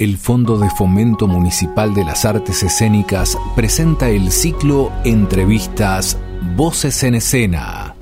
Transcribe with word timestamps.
El 0.00 0.16
Fondo 0.16 0.58
de 0.58 0.70
Fomento 0.70 1.26
Municipal 1.26 1.92
de 1.92 2.04
las 2.04 2.24
Artes 2.24 2.62
Escénicas 2.62 3.36
presenta 3.56 4.08
el 4.08 4.30
ciclo 4.30 4.92
Entrevistas 5.04 6.16
Voces 6.54 7.02
en 7.02 7.16
Escena. 7.16 7.96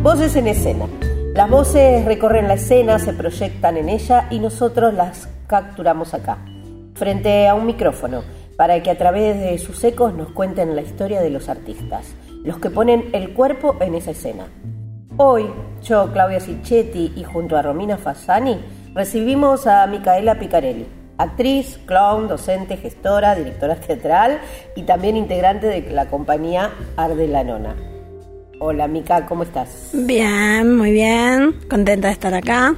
Voces 0.00 0.36
en 0.36 0.46
Escena. 0.46 0.86
Las 1.34 1.50
voces 1.50 2.04
recorren 2.04 2.46
la 2.46 2.54
escena, 2.54 3.00
se 3.00 3.12
proyectan 3.14 3.78
en 3.78 3.88
ella 3.88 4.28
y 4.30 4.38
nosotros 4.38 4.94
las 4.94 5.28
capturamos 5.48 6.14
acá, 6.14 6.38
frente 6.94 7.48
a 7.48 7.54
un 7.54 7.66
micrófono 7.66 8.37
para 8.58 8.82
que 8.82 8.90
a 8.90 8.98
través 8.98 9.40
de 9.40 9.56
sus 9.58 9.82
ecos 9.84 10.14
nos 10.14 10.32
cuenten 10.32 10.74
la 10.74 10.82
historia 10.82 11.20
de 11.20 11.30
los 11.30 11.48
artistas, 11.48 12.06
los 12.42 12.58
que 12.58 12.70
ponen 12.70 13.08
el 13.12 13.32
cuerpo 13.32 13.76
en 13.80 13.94
esa 13.94 14.10
escena. 14.10 14.48
Hoy, 15.16 15.46
yo, 15.84 16.10
Claudia 16.12 16.40
Sicchetti 16.40 17.12
y 17.14 17.22
junto 17.22 17.56
a 17.56 17.62
Romina 17.62 17.96
Fassani, 17.96 18.58
recibimos 18.94 19.68
a 19.68 19.86
Micaela 19.86 20.40
Picarelli, 20.40 20.86
actriz, 21.18 21.78
clown, 21.86 22.26
docente, 22.26 22.76
gestora, 22.76 23.36
directora 23.36 23.76
teatral 23.76 24.40
y 24.74 24.82
también 24.82 25.16
integrante 25.16 25.68
de 25.68 25.92
la 25.92 26.06
compañía 26.06 26.72
Arde 26.96 27.28
la 27.28 27.44
Nona. 27.44 27.76
Hola 28.58 28.88
Mica, 28.88 29.24
¿cómo 29.26 29.44
estás? 29.44 29.90
Bien, 29.92 30.76
muy 30.76 30.90
bien, 30.90 31.54
contenta 31.70 32.08
de 32.08 32.12
estar 32.12 32.34
acá. 32.34 32.74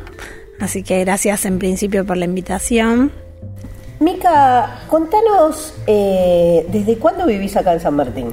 Así 0.61 0.83
que 0.83 1.03
gracias 1.07 1.47
en 1.47 1.59
principio 1.59 2.05
por 2.05 2.19
la 2.19 2.27
invitación. 2.27 3.13
Mica, 4.01 4.81
contanos, 4.89 5.75
eh, 5.87 6.67
¿desde 6.71 6.97
cuándo 6.97 7.27
vivís 7.27 7.55
acá 7.55 7.75
en 7.75 7.81
San 7.81 7.95
Martín? 7.95 8.33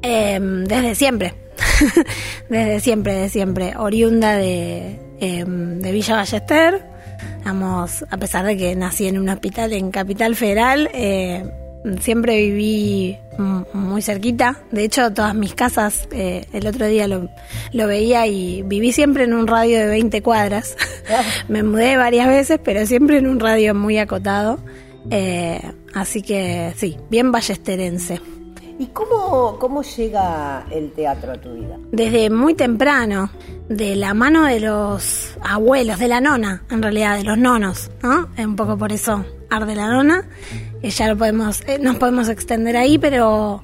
Em, 0.00 0.64
desde 0.64 0.94
siempre, 0.94 1.34
desde 2.48 2.78
siempre, 2.78 3.14
desde 3.14 3.28
siempre. 3.30 3.76
Oriunda 3.76 4.36
de, 4.36 5.00
em, 5.18 5.80
de 5.80 5.90
Villa 5.90 6.14
Ballester. 6.14 6.84
Vamos, 7.44 8.04
a 8.08 8.16
pesar 8.16 8.46
de 8.46 8.56
que 8.56 8.76
nací 8.76 9.08
en 9.08 9.18
un 9.18 9.28
hospital 9.28 9.72
en 9.72 9.90
Capital 9.90 10.36
Federal, 10.36 10.88
eh, 10.94 11.44
siempre 12.00 12.36
viví 12.36 13.18
muy 13.72 14.02
cerquita. 14.02 14.62
De 14.70 14.84
hecho, 14.84 15.12
todas 15.12 15.34
mis 15.34 15.54
casas, 15.54 16.08
eh, 16.12 16.46
el 16.52 16.66
otro 16.66 16.86
día 16.86 17.08
lo, 17.08 17.28
lo, 17.72 17.86
veía 17.86 18.26
y 18.26 18.62
viví 18.62 18.92
siempre 18.92 19.24
en 19.24 19.34
un 19.34 19.46
radio 19.46 19.78
de 19.78 19.86
20 19.86 20.22
cuadras. 20.22 20.76
Me 21.48 21.62
mudé 21.62 21.96
varias 21.96 22.28
veces, 22.28 22.60
pero 22.62 22.86
siempre 22.86 23.18
en 23.18 23.26
un 23.26 23.40
radio 23.40 23.74
muy 23.74 23.98
acotado. 23.98 24.58
Eh, 25.10 25.60
así 25.94 26.22
que 26.22 26.72
sí, 26.76 26.96
bien 27.10 27.32
ballesterense. 27.32 28.20
¿Y 28.78 28.86
cómo, 28.88 29.58
cómo 29.58 29.82
llega 29.82 30.64
el 30.70 30.92
teatro 30.92 31.32
a 31.32 31.34
tu 31.36 31.52
vida? 31.52 31.76
Desde 31.92 32.30
muy 32.30 32.54
temprano, 32.54 33.30
de 33.68 33.94
la 33.94 34.14
mano 34.14 34.44
de 34.44 34.60
los 34.60 35.36
abuelos, 35.42 35.98
de 35.98 36.08
la 36.08 36.20
nona, 36.20 36.64
en 36.70 36.82
realidad, 36.82 37.18
de 37.18 37.24
los 37.24 37.36
nonos, 37.36 37.90
¿no? 38.02 38.28
Un 38.38 38.56
poco 38.56 38.78
por 38.78 38.90
eso 38.92 39.22
arde 39.50 39.74
la 39.74 39.88
nona. 39.88 40.24
ya 40.82 41.08
lo 41.08 41.16
podemos, 41.16 41.62
eh, 41.66 41.78
nos 41.80 41.96
podemos 41.96 42.28
extender 42.28 42.76
ahí, 42.76 42.98
pero 42.98 43.62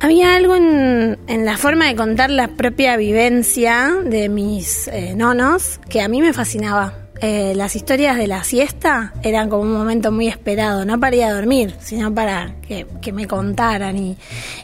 había 0.00 0.34
algo 0.34 0.56
en, 0.56 1.18
en, 1.26 1.44
la 1.44 1.56
forma 1.56 1.86
de 1.86 1.94
contar 1.94 2.30
la 2.30 2.48
propia 2.48 2.96
vivencia 2.96 3.90
de 4.04 4.28
mis 4.28 4.88
eh, 4.88 5.14
nonos 5.14 5.80
que 5.88 6.00
a 6.00 6.08
mí 6.08 6.20
me 6.20 6.32
fascinaba. 6.32 7.01
Eh, 7.24 7.54
las 7.54 7.76
historias 7.76 8.16
de 8.16 8.26
la 8.26 8.42
siesta 8.42 9.12
eran 9.22 9.48
como 9.48 9.62
un 9.62 9.72
momento 9.72 10.10
muy 10.10 10.26
esperado, 10.26 10.84
no 10.84 10.98
para 10.98 11.14
ir 11.14 11.22
a 11.22 11.32
dormir, 11.32 11.76
sino 11.78 12.12
para 12.12 12.56
que, 12.62 13.12
me 13.12 13.28
contaran. 13.28 14.16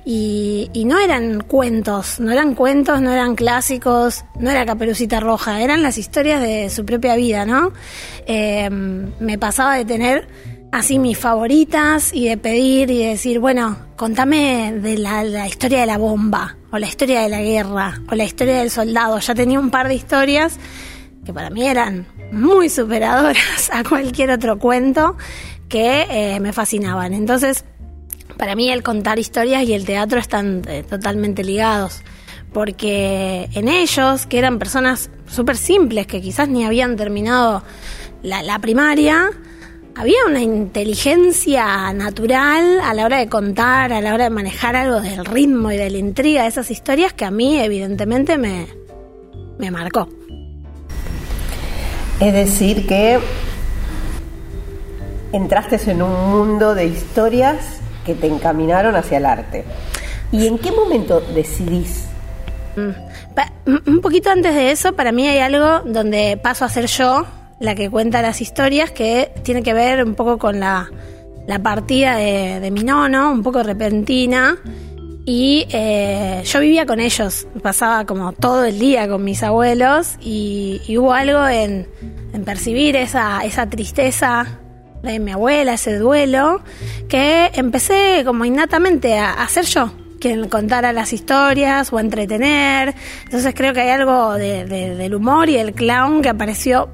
Y, 0.04 0.84
no 0.84 0.98
eran 0.98 1.40
cuentos, 1.42 2.18
no 2.18 2.32
eran 2.32 2.56
cuentos, 2.56 3.00
no 3.00 3.12
eran 3.12 3.36
clásicos, 3.36 4.24
no 4.40 4.50
era 4.50 4.66
caperucita 4.66 5.20
roja, 5.20 5.62
eran 5.62 5.82
las 5.82 5.98
historias 5.98 6.42
de 6.42 6.68
su 6.68 6.84
propia 6.84 7.14
vida, 7.14 7.46
¿no? 7.46 7.72
me 8.26 9.38
pasaba 9.38 9.76
de 9.76 9.84
tener 9.84 10.26
así 10.72 10.98
mis 10.98 11.16
favoritas 11.16 12.12
y 12.12 12.28
de 12.28 12.36
pedir 12.36 12.90
y 12.90 12.98
de 12.98 13.08
decir, 13.10 13.38
bueno, 13.38 13.76
contame 13.96 14.72
de 14.72 14.98
la, 14.98 15.46
historia 15.46 15.80
de 15.80 15.86
la 15.86 15.98
bomba, 15.98 16.56
o 16.72 16.78
la 16.78 16.88
historia 16.88 17.20
de 17.20 17.28
la 17.28 17.40
guerra, 17.40 18.02
o 18.10 18.16
la 18.16 18.24
historia 18.24 18.58
del 18.58 18.70
soldado. 18.70 19.20
Ya 19.20 19.34
tenía 19.34 19.60
un 19.60 19.70
par 19.70 19.86
de 19.86 19.94
historias 19.94 20.58
que 21.24 21.32
para 21.32 21.50
mí 21.50 21.66
eran 21.68 22.06
muy 22.32 22.68
superadoras 22.68 23.70
a 23.72 23.84
cualquier 23.84 24.30
otro 24.30 24.58
cuento 24.58 25.16
que 25.68 26.06
eh, 26.10 26.40
me 26.40 26.52
fascinaban. 26.52 27.12
Entonces, 27.12 27.64
para 28.36 28.54
mí 28.54 28.70
el 28.70 28.82
contar 28.82 29.18
historias 29.18 29.64
y 29.64 29.74
el 29.74 29.84
teatro 29.84 30.18
están 30.18 30.62
eh, 30.66 30.84
totalmente 30.88 31.44
ligados. 31.44 32.02
Porque 32.52 33.48
en 33.52 33.68
ellos, 33.68 34.26
que 34.26 34.38
eran 34.38 34.58
personas 34.58 35.10
súper 35.26 35.56
simples, 35.56 36.06
que 36.06 36.22
quizás 36.22 36.48
ni 36.48 36.64
habían 36.64 36.96
terminado 36.96 37.62
la 38.22 38.58
primaria, 38.58 39.30
había 39.98 40.18
una 40.28 40.40
inteligencia 40.40 41.92
natural 41.92 42.78
a 42.80 42.94
la 42.94 43.04
hora 43.04 43.18
de 43.18 43.28
contar, 43.28 43.92
a 43.92 44.00
la 44.00 44.14
hora 44.14 44.24
de 44.24 44.30
manejar 44.30 44.76
algo 44.76 45.00
del 45.00 45.24
ritmo 45.24 45.72
y 45.72 45.76
de 45.76 45.90
la 45.90 45.98
intriga 45.98 46.42
de 46.42 46.48
esas 46.48 46.70
historias 46.70 47.12
que 47.12 47.24
a 47.24 47.32
mí 47.32 47.58
evidentemente 47.58 48.38
me, 48.38 48.68
me 49.58 49.72
marcó. 49.72 50.08
Es 52.20 52.32
decir, 52.32 52.86
que 52.86 53.20
entraste 55.32 55.78
en 55.90 56.02
un 56.02 56.30
mundo 56.30 56.74
de 56.74 56.86
historias 56.86 57.80
que 58.04 58.14
te 58.14 58.26
encaminaron 58.26 58.96
hacia 58.96 59.18
el 59.18 59.26
arte. 59.26 59.64
¿Y 60.32 60.46
en 60.46 60.58
qué 60.58 60.72
momento 60.72 61.20
decidís? 61.20 62.06
Mm, 62.76 63.90
un 63.90 64.00
poquito 64.00 64.30
antes 64.30 64.54
de 64.54 64.70
eso, 64.70 64.94
para 64.94 65.12
mí 65.12 65.26
hay 65.28 65.38
algo 65.38 65.80
donde 65.84 66.38
paso 66.42 66.64
a 66.64 66.68
ser 66.68 66.86
yo 66.86 67.26
la 67.60 67.74
que 67.74 67.90
cuenta 67.90 68.22
las 68.22 68.40
historias, 68.40 68.90
que 68.90 69.32
tiene 69.42 69.62
que 69.62 69.74
ver 69.74 70.04
un 70.04 70.14
poco 70.14 70.38
con 70.38 70.60
la, 70.60 70.90
partida 71.62 72.16
de, 72.16 72.70
mi 72.70 72.84
nono, 72.84 73.32
un 73.32 73.42
poco 73.42 73.62
repentina. 73.62 74.56
Y 75.30 75.66
eh, 75.68 76.40
yo 76.42 76.58
vivía 76.58 76.86
con 76.86 77.00
ellos, 77.00 77.46
pasaba 77.62 78.06
como 78.06 78.32
todo 78.32 78.64
el 78.64 78.78
día 78.78 79.06
con 79.10 79.24
mis 79.24 79.42
abuelos 79.42 80.14
y, 80.22 80.80
hubo 80.96 81.12
algo 81.12 81.46
en, 81.46 81.86
percibir 82.46 82.96
esa, 82.96 83.44
esa 83.44 83.68
tristeza 83.68 84.58
de 85.02 85.18
mi 85.18 85.32
abuela, 85.32 85.74
ese 85.74 85.98
duelo, 85.98 86.62
que 87.10 87.50
empecé 87.52 88.22
como 88.24 88.46
innatamente 88.46 89.18
a, 89.18 89.34
hacer 89.34 89.66
yo, 89.66 89.92
quien 90.18 90.48
contara 90.48 90.94
las 90.94 91.12
historias 91.12 91.92
o 91.92 91.98
a 91.98 92.00
entretener. 92.00 92.94
Entonces 93.24 93.52
creo 93.54 93.74
que 93.74 93.82
hay 93.82 93.90
algo 93.90 94.32
del 94.32 95.14
humor 95.14 95.50
y 95.50 95.58
el 95.58 95.74
clown 95.74 96.22
que 96.22 96.30
apareció 96.30 96.88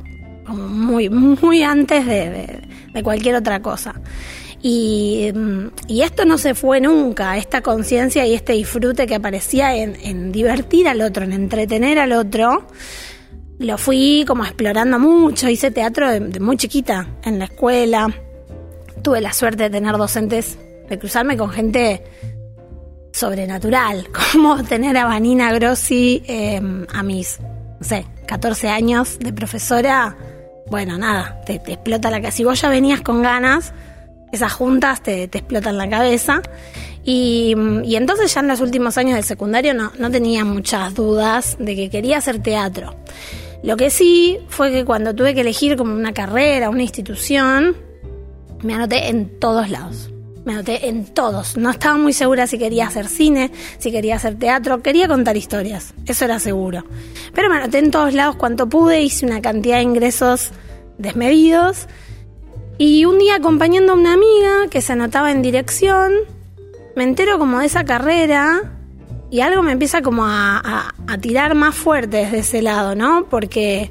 muy, 0.48 1.08
muy 1.08 1.62
antes 1.62 2.04
de, 2.04 2.62
cualquier 3.04 3.36
otra 3.36 3.60
cosa. 3.62 3.94
Y, 4.66 5.30
esto 5.88 6.24
no 6.24 6.38
se 6.38 6.54
fue 6.54 6.80
nunca, 6.80 7.36
esta 7.36 7.60
conciencia 7.60 8.24
y 8.24 8.32
este 8.32 8.54
disfrute 8.54 9.06
que 9.06 9.14
aparecía 9.14 9.76
en, 9.76 10.32
divertir 10.32 10.88
al 10.88 11.02
otro, 11.02 11.22
en 11.22 11.34
entretener 11.34 11.98
al 11.98 12.12
otro. 12.12 12.66
Lo 13.58 13.76
fui 13.76 14.24
como 14.26 14.42
explorando 14.42 14.98
mucho, 14.98 15.50
hice 15.50 15.70
teatro 15.70 16.08
de, 16.08 16.40
muy 16.40 16.56
chiquita 16.56 17.06
en 17.24 17.38
la 17.38 17.44
escuela. 17.44 18.08
Tuve 19.02 19.20
la 19.20 19.34
suerte 19.34 19.64
de 19.64 19.70
tener 19.70 19.98
docentes, 19.98 20.58
de 20.88 20.98
cruzarme 20.98 21.36
con 21.36 21.50
gente 21.50 22.02
sobrenatural, 23.12 24.08
como 24.32 24.64
tener 24.64 24.96
a 24.96 25.04
Vanina 25.04 25.52
Grossi 25.52 26.22
eh, 26.26 26.58
a 26.90 27.02
mis, 27.02 27.38
sé, 27.82 28.06
14 28.26 28.70
años 28.70 29.18
de 29.18 29.30
profesora 29.30 30.16
bueno, 30.70 30.96
nada, 30.96 31.42
te, 31.44 31.56
explota 31.56 32.10
la 32.10 32.16
cabeza. 32.16 32.38
Si 32.38 32.44
vos 32.44 32.60
ya 32.60 32.68
venías 32.68 33.02
con 33.02 33.22
ganas, 33.22 33.74
esas 34.36 34.52
juntas 34.52 35.02
te, 35.02 35.24
explotan 35.24 35.78
la 35.78 35.88
cabeza. 35.88 36.42
Y, 37.04 37.54
y, 37.84 37.96
entonces 37.96 38.32
ya 38.32 38.40
en 38.40 38.48
los 38.48 38.60
últimos 38.60 38.96
años 38.96 39.14
del 39.14 39.24
secundario 39.24 39.74
no, 39.74 39.92
no 39.98 40.10
tenía 40.10 40.44
muchas 40.44 40.94
dudas 40.94 41.56
de 41.58 41.76
que 41.76 41.90
quería 41.90 42.18
hacer 42.18 42.42
teatro. 42.42 42.96
Lo 43.62 43.76
que 43.78 43.88
sí 43.88 44.38
fue 44.48 44.70
que 44.70 44.84
cuando 44.84 45.14
tuve 45.14 45.34
que 45.34 45.40
elegir 45.40 45.76
como 45.76 45.94
una 45.94 46.12
carrera, 46.12 46.68
una 46.68 46.82
institución, 46.82 47.76
me 48.62 48.74
anoté 48.74 49.08
en 49.08 49.38
todos 49.38 49.70
lados. 49.70 50.10
Me 50.44 50.52
anoté 50.52 50.88
en 50.88 51.06
todos. 51.06 51.56
No 51.56 51.70
estaba 51.70 51.96
muy 51.96 52.12
segura 52.12 52.46
si 52.46 52.58
quería 52.58 52.86
hacer 52.86 53.08
cine, 53.08 53.50
si 53.78 53.90
quería 53.90 54.16
hacer 54.16 54.38
teatro, 54.38 54.82
quería 54.82 55.08
contar 55.08 55.38
historias. 55.38 55.94
Eso 56.06 56.26
era 56.26 56.38
seguro. 56.38 56.84
Pero 57.32 57.48
me 57.48 57.56
anoté 57.56 57.78
en 57.78 57.90
todos 57.90 58.12
lados 58.12 58.36
cuanto 58.36 58.68
pude, 58.68 59.00
hice 59.00 59.24
una 59.24 59.40
cantidad 59.40 59.76
de 59.76 59.84
ingresos 59.84 60.50
desmedidos. 60.98 61.86
Y 62.78 63.04
un 63.04 63.18
día 63.18 63.36
acompañando 63.36 63.92
a 63.92 63.96
una 63.96 64.14
amiga 64.14 64.68
que 64.70 64.80
se 64.80 64.92
anotaba 64.92 65.30
en 65.30 65.42
dirección, 65.42 66.12
me 66.96 67.04
entero 67.04 67.38
como 67.38 67.60
de 67.60 67.66
esa 67.66 67.84
carrera 67.84 68.72
y 69.30 69.40
algo 69.40 69.62
me 69.62 69.72
empieza 69.72 70.02
como 70.02 70.24
a, 70.26 70.92
tirar 71.20 71.54
más 71.54 71.74
fuerte 71.74 72.18
desde 72.18 72.38
ese 72.38 72.62
lado, 72.62 72.94
¿no? 72.94 73.26
Porque 73.28 73.90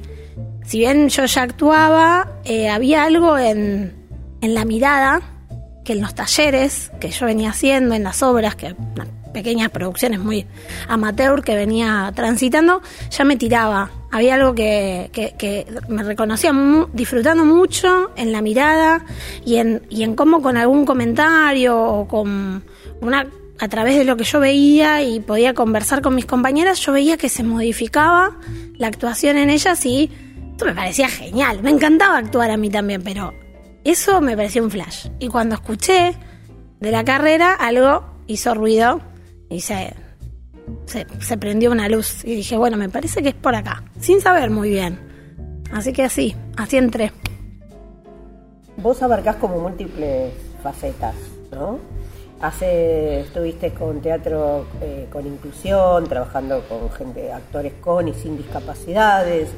si 0.66 0.78
bien 0.78 1.08
yo 1.08 1.24
ya 1.24 1.42
actuaba, 1.42 2.40
eh, 2.44 2.68
había 2.68 3.04
algo 3.04 3.38
en, 3.38 3.94
en 4.40 4.54
la 4.54 4.64
mirada 4.64 5.22
que 5.84 5.94
en 5.94 6.00
los 6.00 6.14
talleres 6.14 6.90
que 7.00 7.10
yo 7.10 7.26
venía 7.26 7.50
haciendo, 7.50 7.94
en 7.94 8.04
las 8.04 8.22
obras, 8.22 8.54
que 8.54 8.74
pequeñas 9.32 9.70
producciones 9.70 10.20
muy 10.20 10.46
amateur 10.88 11.42
que 11.42 11.54
venía 11.54 12.12
transitando, 12.14 12.80
ya 13.10 13.24
me 13.24 13.36
tiraba. 13.36 13.90
Había 14.14 14.36
algo 14.36 14.54
que, 14.54 15.10
me 15.88 16.04
reconocía 16.04 16.52
disfrutando 16.92 17.44
mucho 17.44 18.12
en 18.14 18.30
la 18.30 18.42
mirada 18.42 19.04
y 19.44 19.56
en, 19.56 20.14
cómo 20.14 20.40
con 20.40 20.56
algún 20.56 20.86
comentario 20.86 21.76
o 21.76 22.06
con 22.06 22.62
una 23.00 23.26
a 23.58 23.68
través 23.68 23.96
de 23.98 24.04
lo 24.04 24.16
que 24.16 24.22
yo 24.22 24.38
veía 24.38 25.02
y 25.02 25.18
podía 25.18 25.52
conversar 25.52 26.00
con 26.00 26.14
mis 26.14 26.26
compañeras, 26.26 26.78
yo 26.78 26.92
veía 26.92 27.16
que 27.16 27.28
se 27.28 27.42
modificaba 27.42 28.38
la 28.78 28.86
actuación 28.86 29.36
en 29.36 29.50
ellas 29.50 29.84
y 29.84 30.12
esto 30.52 30.64
me 30.64 30.74
parecía 30.74 31.08
genial. 31.08 31.64
Me 31.64 31.70
encantaba 31.70 32.16
actuar 32.16 32.52
a 32.52 32.56
mí 32.56 32.70
también, 32.70 33.02
pero 33.02 33.34
eso 33.82 34.20
me 34.20 34.36
pareció 34.36 34.62
un 34.62 34.70
flash. 34.70 35.08
Y 35.18 35.26
cuando 35.26 35.56
escuché 35.56 36.14
de 36.78 36.90
la 36.92 37.02
carrera, 37.04 37.52
algo 37.52 38.04
hizo 38.28 38.54
ruido 38.54 39.00
y 39.50 39.60
se, 39.60 39.92
se, 40.86 41.36
prendió 41.36 41.70
una 41.70 41.88
luz. 41.88 42.24
Y 42.24 42.36
dije, 42.36 42.56
bueno, 42.56 42.76
me 42.76 42.88
parece 42.88 43.22
que 43.22 43.30
es 43.30 43.34
por 43.34 43.54
acá, 43.54 43.84
sin 44.00 44.20
saber 44.20 44.50
muy 44.50 44.70
bien. 44.70 44.98
Así 45.72 45.92
que 45.92 46.04
así, 46.04 46.34
así 46.56 46.76
entré. 46.76 47.12
Vos 48.76 49.02
abarcás 49.02 49.36
como 49.36 49.58
múltiples 49.58 50.32
facetas, 50.62 51.14
¿no? 51.52 51.78
Hace, 52.40 53.20
estuviste 53.20 53.72
con 53.72 54.00
teatro 54.00 54.66
eh, 54.82 55.06
con 55.10 55.26
inclusión, 55.26 56.06
trabajando 56.08 56.62
con 56.68 56.90
gente, 56.90 57.32
actores 57.32 57.72
con 57.80 58.08
y 58.08 58.14
sin 58.14 58.36
discapacidades, 58.36 59.48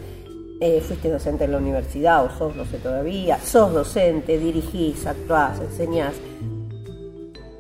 eh, 0.60 0.80
fuiste 0.80 1.10
docente 1.10 1.44
en 1.44 1.52
la 1.52 1.58
universidad 1.58 2.24
o 2.24 2.30
sos, 2.30 2.54
no 2.54 2.64
sé 2.64 2.78
todavía, 2.78 3.38
sos 3.38 3.72
docente, 3.72 4.38
dirigís, 4.38 5.06
actuás, 5.06 5.58
enseñás. 5.60 6.14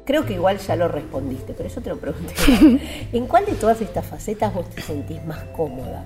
Creo 0.06 0.24
que 0.24 0.34
igual 0.34 0.58
ya 0.58 0.76
lo 0.76 0.86
respondiste, 0.86 1.52
pero 1.52 1.68
yo 1.68 1.80
te 1.80 1.90
lo 1.90 1.96
pregunté. 1.98 2.32
¿En 3.12 3.26
cuál 3.26 3.44
de 3.44 3.54
todas 3.54 3.80
estas 3.80 4.06
facetas 4.06 4.54
vos 4.54 4.70
te 4.70 4.80
sentís 4.80 5.22
más 5.24 5.42
cómoda? 5.56 6.04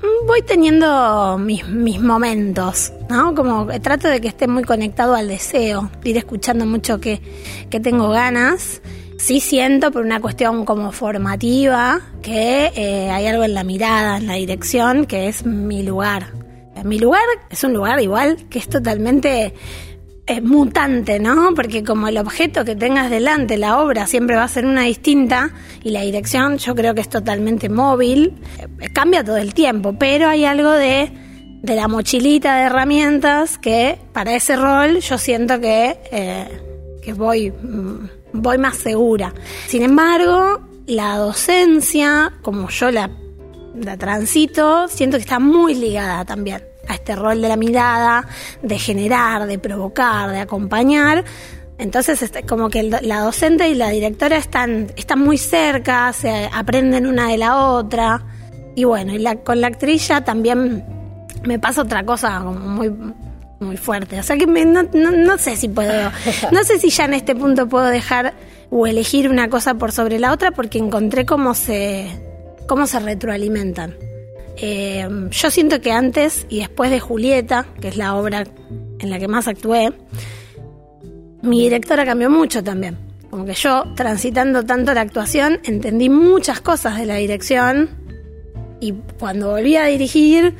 Mm, 0.00 0.26
voy 0.28 0.42
teniendo 0.42 1.36
mis, 1.36 1.66
mis 1.66 2.00
momentos, 2.00 2.92
¿no? 3.08 3.34
Como 3.34 3.66
trato 3.80 4.06
de 4.06 4.20
que 4.20 4.28
esté 4.28 4.46
muy 4.46 4.62
conectado 4.62 5.16
al 5.16 5.26
deseo, 5.26 5.90
ir 6.04 6.16
escuchando 6.16 6.64
mucho 6.64 7.00
que, 7.00 7.20
que 7.68 7.80
tengo 7.80 8.10
ganas. 8.10 8.82
Sí 9.18 9.40
siento 9.40 9.90
por 9.90 10.02
una 10.02 10.20
cuestión 10.20 10.64
como 10.64 10.92
formativa 10.92 12.00
que 12.22 12.70
eh, 12.76 13.10
hay 13.10 13.26
algo 13.26 13.42
en 13.42 13.54
la 13.54 13.64
mirada, 13.64 14.16
en 14.18 14.28
la 14.28 14.34
dirección, 14.34 15.06
que 15.06 15.26
es 15.26 15.44
mi 15.44 15.82
lugar. 15.82 16.32
Mi 16.84 16.98
lugar 16.98 17.22
es 17.50 17.62
un 17.64 17.74
lugar 17.74 18.00
igual 18.00 18.36
que 18.48 18.60
es 18.60 18.68
totalmente 18.68 19.52
mutante, 20.40 21.18
¿no? 21.18 21.54
Porque 21.54 21.82
como 21.82 22.08
el 22.08 22.18
objeto 22.18 22.64
que 22.64 22.76
tengas 22.76 23.10
delante, 23.10 23.56
la 23.56 23.80
obra 23.80 24.06
siempre 24.06 24.36
va 24.36 24.44
a 24.44 24.48
ser 24.48 24.66
una 24.66 24.82
distinta 24.82 25.50
y 25.82 25.90
la 25.90 26.02
dirección 26.02 26.58
yo 26.58 26.74
creo 26.74 26.94
que 26.94 27.00
es 27.00 27.08
totalmente 27.08 27.68
móvil, 27.68 28.34
eh, 28.58 28.88
cambia 28.92 29.24
todo 29.24 29.38
el 29.38 29.54
tiempo, 29.54 29.94
pero 29.98 30.28
hay 30.28 30.44
algo 30.44 30.70
de, 30.70 31.10
de 31.62 31.74
la 31.74 31.88
mochilita 31.88 32.56
de 32.56 32.62
herramientas 32.64 33.58
que 33.58 33.98
para 34.12 34.34
ese 34.34 34.56
rol 34.56 35.00
yo 35.00 35.18
siento 35.18 35.60
que, 35.60 35.98
eh, 36.12 36.60
que 37.02 37.12
voy, 37.12 37.50
mm, 37.50 38.08
voy 38.34 38.58
más 38.58 38.76
segura. 38.76 39.34
Sin 39.66 39.82
embargo, 39.82 40.60
la 40.86 41.16
docencia, 41.16 42.32
como 42.42 42.68
yo 42.68 42.90
la, 42.90 43.10
la 43.74 43.96
transito, 43.96 44.86
siento 44.88 45.16
que 45.16 45.22
está 45.22 45.40
muy 45.40 45.74
ligada 45.74 46.24
también 46.24 46.69
a 46.90 46.94
este 46.94 47.14
rol 47.14 47.40
de 47.40 47.48
la 47.48 47.56
mirada, 47.56 48.26
de 48.62 48.78
generar, 48.78 49.46
de 49.46 49.58
provocar, 49.58 50.30
de 50.30 50.40
acompañar. 50.40 51.24
Entonces, 51.78 52.20
este, 52.22 52.42
como 52.42 52.68
que 52.68 52.82
la 52.82 53.20
docente 53.20 53.68
y 53.68 53.74
la 53.74 53.88
directora 53.90 54.36
están, 54.36 54.88
están 54.96 55.20
muy 55.20 55.38
cerca, 55.38 56.12
se 56.12 56.50
aprenden 56.52 57.06
una 57.06 57.28
de 57.28 57.38
la 57.38 57.56
otra. 57.56 58.22
Y 58.74 58.84
bueno, 58.84 59.14
y 59.14 59.18
la, 59.18 59.36
con 59.36 59.60
la 59.60 59.68
actriz 59.68 60.08
ya 60.08 60.22
también 60.22 60.84
me 61.44 61.58
pasa 61.58 61.82
otra 61.82 62.04
cosa 62.04 62.40
muy, 62.40 62.92
muy 63.60 63.76
fuerte. 63.76 64.18
O 64.18 64.22
sea 64.22 64.36
que 64.36 64.46
no, 64.46 64.82
no, 64.82 65.38
sé 65.38 65.56
si 65.56 65.68
puedo, 65.68 66.10
no 66.52 66.64
sé 66.64 66.78
si 66.78 66.90
ya 66.90 67.04
en 67.04 67.14
este 67.14 67.34
punto 67.34 67.68
puedo 67.68 67.86
dejar 67.86 68.34
o 68.70 68.86
elegir 68.86 69.28
una 69.28 69.48
cosa 69.48 69.74
por 69.74 69.92
sobre 69.92 70.18
la 70.18 70.32
otra 70.32 70.50
porque 70.50 70.78
encontré 70.78 71.24
cómo 71.24 71.54
se, 71.54 72.08
cómo 72.66 72.86
se 72.86 72.98
retroalimentan. 72.98 73.94
Eh, 74.62 75.08
yo 75.30 75.50
siento 75.50 75.80
que 75.80 75.90
antes 75.90 76.46
y 76.50 76.58
después 76.58 76.90
de 76.90 77.00
Julieta, 77.00 77.66
que 77.80 77.88
es 77.88 77.96
la 77.96 78.14
obra 78.14 78.44
en 78.98 79.10
la 79.10 79.18
que 79.18 79.26
más 79.26 79.48
actué, 79.48 79.92
mi 81.42 81.62
directora 81.62 82.04
cambió 82.04 82.28
mucho 82.28 82.62
también. 82.62 82.98
Como 83.30 83.44
que 83.44 83.54
yo, 83.54 83.84
transitando 83.94 84.64
tanto 84.64 84.92
la 84.92 85.00
actuación, 85.00 85.60
entendí 85.64 86.10
muchas 86.10 86.60
cosas 86.60 86.98
de 86.98 87.06
la 87.06 87.14
dirección 87.14 87.88
y 88.80 88.92
cuando 89.18 89.50
volví 89.50 89.76
a 89.76 89.84
dirigir, 89.84 90.54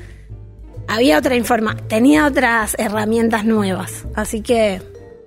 había 0.89 1.19
otra 1.19 1.37
información, 1.37 1.87
tenía 1.89 2.27
otras 2.27 2.77
herramientas 2.79 3.45
nuevas. 3.45 4.07
Así 4.15 4.41
que 4.41 4.81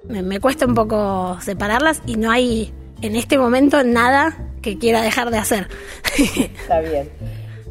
me 0.07 0.39
cuesta 0.39 0.65
un 0.65 0.73
poco 0.73 1.37
separarlas 1.41 2.01
y 2.05 2.15
no 2.15 2.31
hay 2.31 2.73
en 3.01 3.15
este 3.15 3.37
momento 3.37 3.83
nada 3.83 4.37
que 4.61 4.77
quiera 4.79 5.01
dejar 5.01 5.29
de 5.29 5.37
hacer. 5.37 5.67
Está 6.17 6.79
bien. 6.79 7.09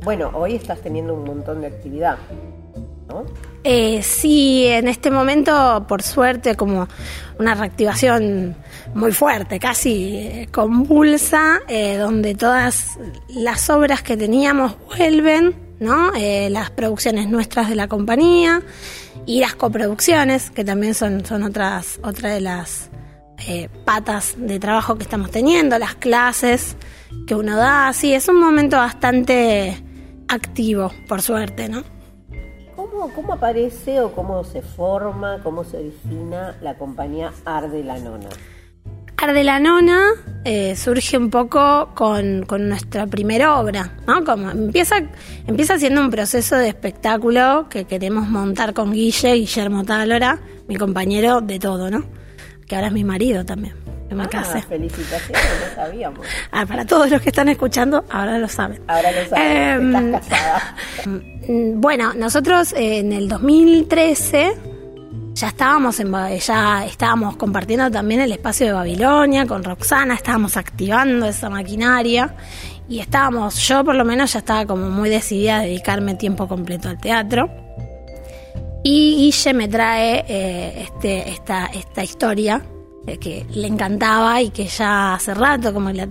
Bueno, 0.05 0.33
hoy 0.35 0.57
estás 0.57 0.81
teniendo 0.81 1.15
un 1.15 1.25
montón 1.25 1.61
de 1.61 1.69
actividad, 1.69 2.19
¿no? 3.09 3.25
Eh, 3.63 4.03
sí, 4.03 4.67
en 4.67 4.89
este 4.89 5.13
momento, 5.13 5.85
por 5.87 6.03
suerte, 6.03 6.57
como 6.57 6.89
una 7.39 7.55
reactivación 7.55 8.57
muy 8.95 9.13
fuerte, 9.13 9.61
casi 9.61 10.17
eh, 10.17 10.49
convulsa, 10.51 11.61
eh, 11.69 11.97
donde 11.99 12.35
todas 12.35 12.99
las 13.29 13.71
obras 13.71 14.03
que 14.03 14.17
teníamos 14.17 14.75
vuelven, 14.89 15.55
¿no? 15.79 16.13
las 16.13 16.71
producciones 16.71 17.29
nuestras 17.29 17.69
de 17.69 17.75
la 17.75 17.89
compañía 17.89 18.63
y 19.27 19.41
las 19.41 19.55
coproducciones, 19.55 20.51
que 20.51 20.65
también 20.65 20.95
son, 20.95 21.25
son 21.25 21.43
otras, 21.45 21.99
otra 22.03 22.31
de 22.31 22.41
las 22.41 22.89
patas 23.85 24.35
de 24.37 24.61
trabajo 24.61 24.97
que 24.97 25.03
estamos 25.03 25.33
teniendo, 25.33 25.77
las 25.79 25.97
clases 25.97 26.77
que 27.27 27.35
uno 27.35 27.57
da, 27.57 27.93
sí, 27.93 28.15
es 28.15 28.29
un 28.29 28.39
momento 28.39 28.77
bastante 28.77 29.83
activo, 30.33 30.93
por 31.09 31.23
suerte, 31.23 31.69
¿no? 31.69 31.83
¿Cómo, 32.75 33.13
¿Cómo, 33.13 33.35
aparece 33.35 34.01
o 34.01 34.13
cómo 34.13 34.45
se 34.45 34.63
forma, 34.63 35.41
cómo 35.43 35.63
se 35.63 35.77
origina 35.77 36.57
la 36.63 36.75
compañía 36.79 37.33
Arde 37.45 37.85
la 37.85 37.99
Nona? 37.99 38.29
Arde 39.19 39.45
la 39.45 39.61
Nona 39.61 40.01
eh, 40.45 40.75
surge 40.75 41.19
un 41.19 41.31
poco 41.31 41.91
con, 41.95 42.47
nuestra 42.69 43.07
primera 43.07 43.61
obra, 43.61 43.99
¿no? 44.07 44.25
Como 44.25 44.51
empieza, 44.51 44.97
empieza 45.47 45.79
siendo 45.79 46.01
un 46.01 46.11
proceso 46.11 46.57
de 46.57 46.69
espectáculo 46.69 47.67
que 47.69 47.85
queremos 47.85 48.29
montar 48.29 48.73
con 48.73 48.93
Guille, 48.93 49.35
Guillermo 49.35 49.85
Tálora, 49.85 50.41
mi 50.67 50.77
compañero 50.77 51.41
de 51.41 51.59
todo, 51.59 51.91
¿no? 51.91 52.05
Que 52.67 52.75
ahora 52.75 52.89
es 52.89 52.93
mi 52.95 53.05
marido 53.05 53.45
también 53.45 53.92
me 54.15 54.25
ah, 54.25 54.45
Felicitaciones, 54.69 55.43
no 55.61 55.75
sabíamos. 55.75 56.27
Ah, 56.53 56.67
para 56.67 56.85
todos 56.85 57.11
los 57.11 57.21
que 57.23 57.31
están 57.31 57.49
escuchando, 57.49 58.05
ahora 58.11 58.39
lo 58.39 58.49
saben. 58.49 58.83
Ahora 58.87 59.11
lo 59.11 59.29
saben, 59.29 59.97
em, 59.97 60.15
estás 60.15 60.27
casada. 60.29 60.77
Bueno, 61.77 62.13
nosotros 62.15 62.73
eh, 62.73 62.99
en 62.99 63.13
el 63.13 63.29
2013 63.29 64.55
ya 65.35 65.49
estábamos 65.49 65.99
en 65.99 66.13
ya 66.13 66.85
estábamos 66.85 67.37
compartiendo 67.37 67.91
también 67.91 68.21
el 68.21 68.33
espacio 68.33 68.67
de 68.67 68.73
Babilonia 68.73 69.47
con 69.47 69.65
Roxana, 69.65 70.15
estábamos 70.15 70.57
activando 70.57 71.27
esa 71.27 71.49
maquinaria 71.49 72.35
y 72.89 73.01
estábamos, 73.01 73.57
yo 73.57 73.85
por 73.85 73.95
lo 73.95 74.05
menos 74.05 74.35
ya 74.35 74.41
estaba 74.41 74.67
como 74.67 74.91
muy 74.91 75.09
decidida 75.09 75.59
a 75.59 75.63
dedicarme 75.63 76.15
tiempo 76.15 76.47
completo 76.47 76.89
al 76.89 76.99
teatro. 76.99 77.51
Y 78.85 79.17
Guille 79.17 79.55
me 79.55 79.69
trae 79.69 80.25
eh, 80.29 80.83
este, 80.83 81.31
esta, 81.31 81.67
esta 81.67 82.03
historia 82.03 82.61
eh, 82.61 82.72
que 83.05 83.47
le 83.55 83.67
encantaba 83.67 84.41
y 84.41 84.51
que 84.51 84.67
ya 84.67 85.15
hace 85.15 85.35
rato 85.35 85.73
como 85.73 85.91
le, 85.91 86.09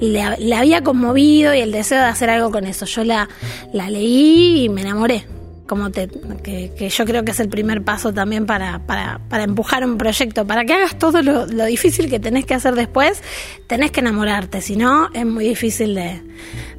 le, 0.00 0.54
había 0.54 0.82
conmovido 0.82 1.54
y 1.54 1.60
el 1.60 1.72
deseo 1.72 1.98
de 1.98 2.06
hacer 2.06 2.30
algo 2.30 2.50
con 2.50 2.64
eso. 2.64 2.86
Yo 2.86 3.04
la, 3.04 3.28
la 3.72 3.90
leí 3.90 4.64
y 4.64 4.68
me 4.68 4.82
enamoré. 4.82 5.26
Como 5.66 5.90
te, 5.90 6.08
que, 6.42 6.72
que, 6.78 6.88
yo 6.88 7.04
creo 7.04 7.24
que 7.24 7.32
es 7.32 7.40
el 7.40 7.50
primer 7.50 7.82
paso 7.82 8.14
también 8.14 8.46
para, 8.46 8.86
para, 8.86 9.20
para 9.28 9.44
empujar 9.44 9.84
un 9.84 9.98
proyecto. 9.98 10.46
Para 10.46 10.64
que 10.64 10.72
hagas 10.72 10.98
todo 10.98 11.20
lo, 11.20 11.44
lo, 11.44 11.66
difícil 11.66 12.08
que 12.08 12.18
tenés 12.18 12.46
que 12.46 12.54
hacer 12.54 12.74
después, 12.74 13.22
tenés 13.66 13.90
que 13.90 14.00
enamorarte. 14.00 14.62
Si 14.62 14.76
no, 14.76 15.10
es 15.12 15.26
muy 15.26 15.46
difícil 15.46 15.94
de, 15.94 16.22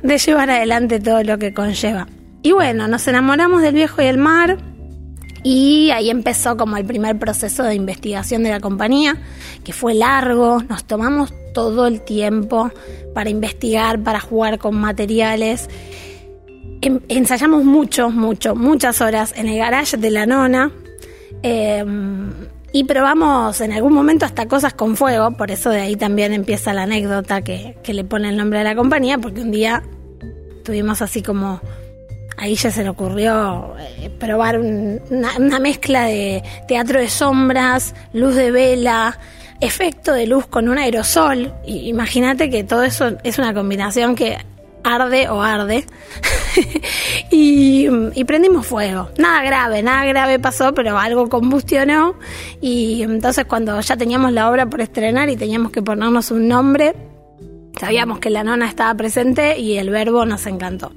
de 0.02 0.18
llevar 0.18 0.50
adelante 0.50 1.00
todo 1.00 1.22
lo 1.22 1.38
que 1.38 1.54
conlleva. 1.54 2.08
Y 2.42 2.54
bueno, 2.54 2.88
nos 2.88 3.08
enamoramos 3.08 3.62
del 3.62 3.76
viejo 3.76 4.02
y 4.02 4.06
el 4.06 4.18
mar 4.18 4.58
y 5.44 5.92
ahí 5.92 6.10
empezó 6.10 6.58
como 6.58 6.78
el 6.78 6.86
primer 6.86 7.18
proceso 7.18 7.64
de 7.64 7.76
investigación 7.76 8.44
de 8.44 8.50
la 8.50 8.60
compañía, 8.60 9.18
que 9.64 9.74
fue 9.74 9.94
largo, 9.94 10.62
nos 10.64 10.84
tomamos 10.84 11.34
todo 11.54 11.88
el 11.88 12.02
tiempo 12.02 12.72
para 13.14 13.30
investigar, 13.30 14.02
para 14.04 14.20
jugar 14.20 14.60
con 14.60 14.76
materiales. 14.76 15.70
Ensayamos 16.82 17.64
mucho, 17.64 18.10
mucho, 18.10 18.56
muchas 18.56 19.02
horas 19.02 19.34
en 19.36 19.48
el 19.48 19.58
garage 19.58 19.98
de 19.98 20.12
la 20.12 20.26
nona. 20.26 20.72
Em, 21.44 22.32
Y 22.72 22.84
probamos 22.84 23.62
en 23.62 23.72
algún 23.74 23.94
momento 23.94 24.26
hasta 24.26 24.48
cosas 24.48 24.76
con 24.76 24.96
fuego, 24.96 25.32
por 25.32 25.50
eso 25.50 25.72
de 25.72 25.82
ahí 25.82 25.96
también 25.96 26.34
empieza 26.34 26.72
la 26.72 26.84
anécdota 26.84 27.42
que, 27.42 27.76
que 27.84 27.96
le 27.96 28.04
pone 28.04 28.30
el 28.30 28.38
nombre 28.38 28.60
de 28.60 28.66
la 28.66 28.76
compañía, 28.76 29.18
porque 29.18 29.42
un 29.42 29.50
día 29.50 29.82
tuvimos 30.64 31.02
así 31.02 31.24
como 31.24 31.62
ahí 32.40 32.56
ya 32.56 32.72
se 32.72 32.84
le 32.84 32.90
ocurrió 32.90 33.76
eh, 33.78 34.10
probar 34.10 34.60
una, 34.60 35.60
mezcla 35.60 36.06
de 36.06 36.44
teatro 36.68 37.00
de 37.00 37.10
sombras, 37.10 37.94
luz 38.14 38.36
de 38.36 38.52
vela, 38.52 39.20
efecto 39.60 40.14
de 40.14 40.26
luz 40.26 40.48
con 40.48 40.70
un 40.70 40.78
aerosol. 40.78 41.54
Imagínate 41.66 42.50
que 42.50 42.64
todo 42.64 42.84
eso 42.84 43.18
es 43.24 43.38
una 43.38 43.54
combinación 43.54 44.16
que 44.16 44.38
arde 44.84 45.28
o 45.30 45.42
arde. 45.42 45.86
y, 47.32 47.88
prendimos 48.24 48.66
fuego. 48.66 49.10
Nada 49.18 49.44
grave, 49.44 49.84
nada 49.84 50.06
grave 50.06 50.40
pasó, 50.40 50.74
pero 50.74 50.98
algo 50.98 51.28
combustionó. 51.28 52.16
Y 52.62 53.04
entonces 53.04 53.46
cuando 53.46 53.80
ya 53.82 53.98
teníamos 53.98 54.32
la 54.32 54.50
obra 54.50 54.66
por 54.66 54.82
estrenar 54.82 55.30
y 55.30 55.36
teníamos 55.36 55.72
que 55.72 55.82
ponernos 55.82 56.32
un 56.32 56.48
nombre, 56.48 56.96
sabíamos 57.78 58.20
que 58.20 58.30
la 58.30 58.44
nona 58.44 58.68
estaba 58.68 58.94
presente 58.96 59.60
y 59.60 59.78
el 59.78 59.90
verbo 59.90 60.26
nos 60.26 60.46
encantó. 60.46 60.94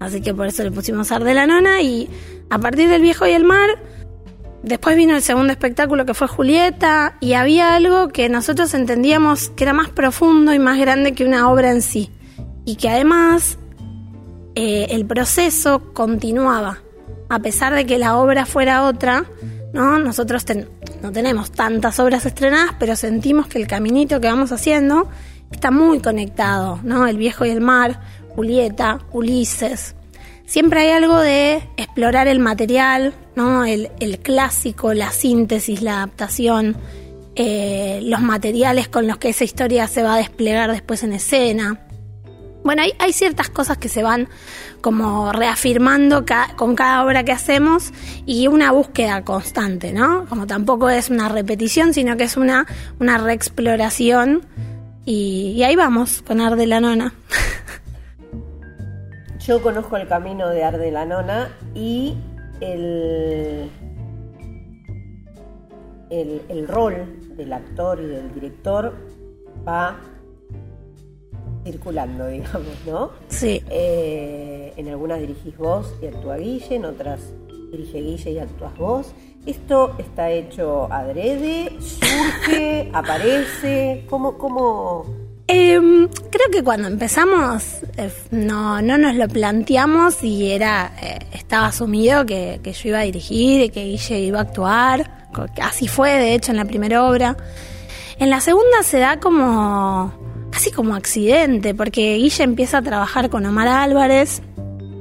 Así 0.00 0.20
que 0.20 0.34
por 0.34 0.46
eso 0.46 0.62
le 0.62 0.70
pusimos 0.70 1.10
Arde 1.12 1.34
la 1.34 1.46
nona 1.46 1.80
y 1.80 2.08
a 2.50 2.58
partir 2.58 2.88
del 2.88 3.02
viejo 3.02 3.26
y 3.26 3.32
el 3.32 3.44
mar... 3.44 3.68
Después 4.62 4.96
vino 4.96 5.14
el 5.14 5.22
segundo 5.22 5.52
espectáculo 5.52 6.06
que 6.06 6.14
fue 6.14 6.26
Julieta 6.26 7.18
y 7.20 7.34
había 7.34 7.76
algo 7.76 8.08
que 8.08 8.28
nosotros 8.28 8.74
entendíamos 8.74 9.50
que 9.50 9.62
era 9.62 9.72
más 9.72 9.90
profundo 9.90 10.52
y 10.52 10.58
más 10.58 10.76
grande 10.76 11.12
que 11.12 11.24
una 11.24 11.48
obra 11.52 11.70
en 11.70 11.82
sí 11.82 12.10
y 12.64 12.74
que 12.74 12.88
además 12.88 13.58
eh, 14.56 14.88
el 14.90 15.06
proceso 15.06 15.92
continuaba. 15.92 16.78
A 17.28 17.38
pesar 17.38 17.74
de 17.74 17.86
que 17.86 17.98
la 17.98 18.16
obra 18.16 18.44
fuera 18.44 18.84
otra, 18.84 19.24
¿no? 19.72 19.98
nosotros 19.98 20.44
no 21.02 21.12
tenemos 21.12 21.52
tantas 21.52 22.00
obras 22.00 22.26
estrenadas, 22.26 22.74
pero 22.78 22.96
sentimos 22.96 23.46
que 23.46 23.58
el 23.58 23.68
caminito 23.68 24.20
que 24.20 24.26
vamos 24.26 24.50
haciendo 24.50 25.08
está 25.50 25.70
muy 25.70 26.00
conectado, 26.00 26.80
¿no? 26.82 27.06
El 27.06 27.18
viejo 27.18 27.44
y 27.44 27.50
el 27.50 27.60
mar, 27.60 28.00
Julieta, 28.36 29.00
Ulises. 29.12 29.94
Siempre 30.44 30.80
hay 30.80 30.90
algo 30.90 31.18
de 31.18 31.68
explorar 31.76 32.28
el 32.28 32.38
material, 32.38 33.14
¿no? 33.34 33.64
el, 33.64 33.88
clásico, 34.22 34.94
la 34.94 35.10
síntesis, 35.10 35.82
la 35.82 35.96
adaptación, 35.96 36.76
eh, 37.34 38.00
los 38.02 38.20
materiales 38.20 38.88
con 38.88 39.08
los 39.08 39.16
que 39.16 39.30
esa 39.30 39.42
historia 39.42 39.88
se 39.88 40.02
va 40.02 40.14
a 40.14 40.18
desplegar 40.18 40.70
después 40.70 41.02
en 41.02 41.14
escena. 41.14 41.80
Bueno, 42.62 42.82
hay, 42.98 43.12
ciertas 43.12 43.48
cosas 43.48 43.78
que 43.78 43.88
se 43.88 44.02
van 44.02 44.28
como 44.80 45.32
reafirmando 45.32 46.24
con 46.56 46.74
cada 46.74 47.04
obra 47.04 47.24
que 47.24 47.32
hacemos 47.32 47.92
y 48.26 48.48
una 48.48 48.72
búsqueda 48.72 49.24
constante, 49.24 49.92
¿no? 49.92 50.26
Como 50.28 50.46
tampoco 50.46 50.90
es 50.90 51.08
una 51.08 51.28
repetición, 51.28 51.94
sino 51.94 52.16
que 52.16 52.24
es 52.24 52.36
una, 52.36 52.66
una 52.98 53.18
reexploración 53.18 54.42
y, 55.04 55.62
ahí 55.62 55.76
vamos 55.76 56.22
con 56.22 56.40
Arde 56.40 56.66
la 56.66 56.80
Nona. 56.80 57.14
Yo 59.46 59.62
conozco 59.62 59.96
el 59.96 60.08
camino 60.08 60.48
de 60.48 60.64
Arde 60.64 60.90
la 60.90 61.04
Nona 61.04 61.56
y 61.72 62.16
el, 62.60 63.70
el, 66.10 66.42
el 66.48 66.66
rol 66.66 67.20
del 67.36 67.52
actor 67.52 68.00
y 68.00 68.06
del 68.06 68.34
director 68.34 68.92
va 69.66 70.00
circulando, 71.62 72.26
digamos, 72.28 72.86
¿no? 72.86 73.10
Sí. 73.28 73.62
Eh, 73.70 74.72
en 74.76 74.88
algunas 74.88 75.20
dirigís 75.20 75.56
vos 75.56 75.94
y 76.02 76.06
actúa 76.06 76.38
Guille, 76.38 76.74
en 76.74 76.84
otras 76.84 77.20
dirige 77.70 78.00
Guille 78.00 78.32
y 78.32 78.38
actúas 78.40 78.76
vos. 78.76 79.14
¿Esto 79.46 79.94
está 79.98 80.28
hecho 80.28 80.92
adrede? 80.92 81.70
¿Surge? 81.78 82.90
¿Aparece? 82.94 84.06
¿Cómo...? 84.10 84.36
cómo... 84.38 85.25
Em, 85.58 86.08
creo 86.08 86.50
que 86.52 86.62
cuando 86.62 86.86
empezamos 86.86 87.62
eh, 87.96 88.12
no, 88.30 88.82
no 88.82 88.98
nos 88.98 89.14
lo 89.14 89.26
planteamos 89.26 90.22
y 90.22 90.50
era 90.50 90.92
eh, 91.02 91.18
estaba 91.32 91.68
asumido 91.68 92.26
que, 92.26 92.60
que, 92.62 92.74
yo 92.74 92.90
iba 92.90 92.98
a 92.98 93.02
dirigir 93.02 93.62
y 93.62 93.68
que 93.70 93.84
Guille 93.84 94.20
iba 94.20 94.40
a 94.40 94.42
actuar. 94.42 95.28
Así 95.62 95.88
fue, 95.88 96.12
de 96.12 96.34
hecho, 96.34 96.50
en 96.50 96.58
la 96.58 96.66
primera 96.66 97.06
obra. 97.06 97.36
En 98.18 98.28
la 98.28 98.40
segunda 98.40 98.82
se 98.82 98.98
da 98.98 99.18
como 99.18 100.12
casi 100.50 100.70
como 100.70 100.94
accidente, 100.94 101.74
porque 101.74 102.16
Guille 102.16 102.44
empieza 102.44 102.78
a 102.78 102.82
trabajar 102.82 103.30
con 103.30 103.46
Omar 103.46 103.68
Álvarez 103.68 104.42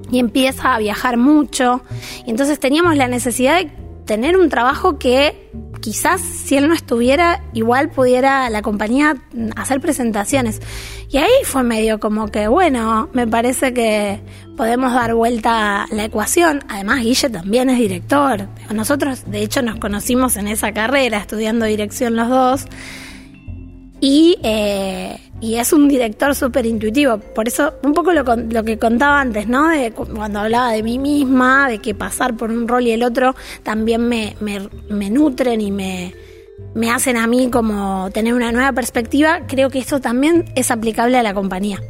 y 0.10 0.20
empieza 0.20 0.74
a 0.74 0.80
viajar 0.80 1.18
mucho. 1.18 1.82
Y 2.26 2.30
entonces 2.32 2.60
teníamos 2.60 2.96
la 2.96 3.10
necesidad 3.10 3.58
de 3.58 3.72
tener 4.06 4.38
un 4.38 4.50
trabajo 4.50 4.98
que 5.00 5.50
quizás 5.86 6.20
si 6.20 6.58
él 6.58 6.68
no 6.68 6.74
estuviera, 6.74 7.44
igual 7.54 7.92
pudiera 7.92 8.50
la 8.50 8.64
compañía 8.64 9.18
hacer 9.56 9.80
presentaciones. 9.80 10.60
Y 11.12 11.18
ahí 11.18 11.44
fue 11.44 11.62
medio 11.62 12.00
como 12.00 12.30
que, 12.30 12.48
bueno, 12.48 13.08
me 13.14 13.28
parece 13.28 13.72
que 13.72 14.20
podemos 14.58 14.94
dar 14.94 15.14
vuelta 15.14 15.86
la 15.92 16.06
ecuación. 16.06 16.64
Además, 16.70 17.04
Guille 17.04 17.30
también 17.30 17.70
es 17.70 17.78
director. 17.78 18.50
Nosotros, 18.74 19.26
de 19.28 19.44
hecho, 19.44 19.62
nos 19.62 19.76
conocimos 19.76 20.38
en 20.38 20.48
esa 20.48 20.74
carrera, 20.74 21.20
estudiando 21.20 21.68
dirección 21.68 22.16
los 22.16 22.30
dos. 22.30 22.66
Y 24.08 24.38
eh, 24.44 25.18
y 25.42 25.56
es 25.56 25.74
un 25.74 25.88
director 25.88 26.36
súper 26.36 26.68
intuitivo. 26.68 27.18
Por 27.18 27.48
eso, 27.48 27.74
un 27.82 27.94
poco 27.94 28.14
lo, 28.14 28.24
lo, 28.24 28.64
que 28.64 28.78
contaba 28.78 29.20
antes, 29.20 29.48
¿no? 29.48 29.70
De 29.70 29.92
cuando 29.92 30.42
hablaba 30.42 30.72
de 30.74 30.84
mí 30.84 31.00
misma, 31.00 31.68
de 31.68 31.80
que 31.80 31.96
pasar 31.96 32.38
por 32.38 32.52
un 32.52 32.68
rol 32.68 32.86
y 32.86 32.92
el 32.92 33.02
otro 33.02 33.36
también 33.64 34.08
me, 34.08 34.36
nutren 35.10 35.60
y 35.60 35.72
me, 35.72 36.14
hacen 36.92 37.18
a 37.18 37.26
mí 37.26 37.50
como 37.50 38.12
tener 38.12 38.36
una 38.36 38.52
nueva 38.52 38.74
perspectiva, 38.74 39.42
creo 39.48 39.72
que 39.72 39.80
esto 39.80 40.00
también 40.00 40.46
es 40.56 40.70
aplicable 40.70 41.18
a 41.18 41.24
la 41.24 41.34
compañía. 41.34 41.82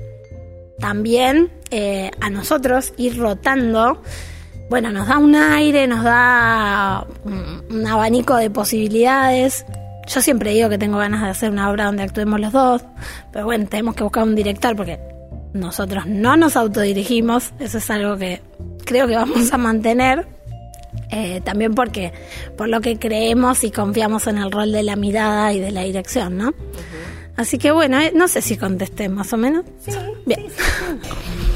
También 0.80 1.52
eh, 1.70 2.12
a 2.22 2.30
nosotros 2.30 2.94
ir 2.96 3.18
rotando, 3.18 4.02
bueno, 4.70 4.94
nos 4.94 5.10
da 5.10 5.18
un 5.18 5.36
aire, 5.36 5.86
nos 5.86 6.06
da 6.06 7.06
un 7.26 7.86
abanico 7.86 8.38
de 8.38 8.50
posibilidades 8.50 9.66
yo 10.08 10.22
siempre 10.22 10.52
digo 10.52 10.70
que 10.70 10.78
tengo 10.78 10.98
ganas 10.98 11.22
de 11.22 11.30
hacer 11.30 11.52
una 11.52 11.70
obra 11.70 11.86
donde 11.86 12.04
actuemos 12.04 12.40
los 12.40 12.52
dos, 12.52 12.84
pero 13.32 13.46
bueno, 13.46 13.66
tenemos 13.68 13.96
que 13.96 14.04
buscar 14.04 14.24
un 14.24 14.36
director 14.36 14.76
porque 14.76 15.00
nosotros 15.54 16.06
no 16.06 16.36
nos 16.36 16.56
autodirigimos, 16.56 17.54
eso 17.60 17.78
es 17.78 17.90
algo 17.90 18.18
que 18.18 18.42
creo 18.86 19.08
que 19.08 19.16
vamos 19.16 19.52
a 19.52 19.58
mantener, 19.58 20.28
eh, 21.12 21.42
también 21.42 21.74
porque 21.74 22.14
por 22.58 22.70
lo 22.70 22.82
que 22.82 22.98
creemos 22.98 23.64
y 23.64 23.72
confiamos 23.72 24.28
en 24.28 24.38
el 24.38 24.52
rol 24.52 24.72
de 24.72 24.84
la 24.84 24.96
mirada 24.96 25.54
y 25.54 25.60
de 25.60 25.72
la 25.72 25.82
dirección, 25.82 26.38
¿no? 26.38 26.54
Así 27.38 27.58
que 27.58 27.72
bueno, 27.72 28.00
eh, 28.00 28.12
no 28.16 28.28
sé 28.28 28.42
si 28.42 28.58
contesté 28.58 29.10
más 29.10 29.34
o 29.34 29.38
menos. 29.38 29.66
Sí, 29.86 29.92
bien. 30.26 30.46